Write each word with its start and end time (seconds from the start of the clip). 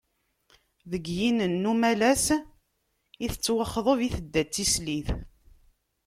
Deg 0.91 1.05
yinen 1.17 1.53
n 1.63 1.69
umalas 1.71 2.25
i 3.25 3.27
tettwaxḍeb, 3.31 3.99
i 4.07 4.09
tedda 4.15 4.41
d 4.45 4.49
tislit. 4.53 5.07